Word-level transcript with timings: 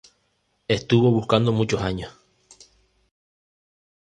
Estuvo 0.67 1.11
buscando 1.11 1.51
muchos 1.51 1.83
años. 1.83 2.11